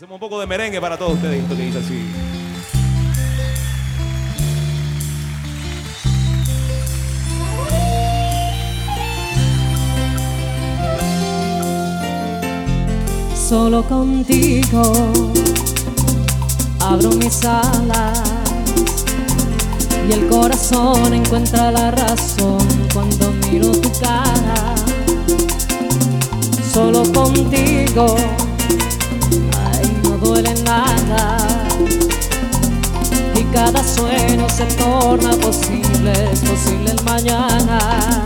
[0.00, 2.10] Hacemos un poco de merengue para todos ustedes, esto que dice así.
[13.36, 14.90] Solo contigo
[16.80, 18.22] abro mis alas
[20.08, 24.74] y el corazón encuentra la razón cuando miro tu cara.
[26.72, 28.16] Solo contigo
[33.34, 36.12] y cada sueño se torna posible,
[36.46, 38.19] posible el mañana.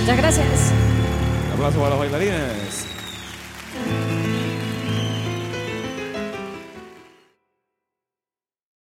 [0.00, 0.72] Muchas gracias.
[1.48, 2.89] Un aplauso para los bailarines.